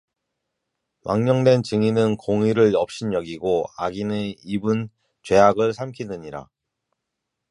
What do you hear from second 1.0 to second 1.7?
망령된